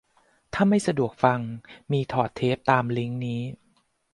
[0.53, 1.39] ถ้าไม่สะดวกฟัง
[1.91, 3.41] มีถอดเทปตามลิงก์นี้